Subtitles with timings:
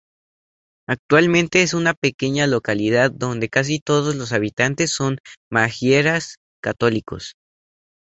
[0.89, 5.19] Actualmente es una pequeña localidad donde casi todos los habitantes son
[5.51, 7.35] magiares católicos.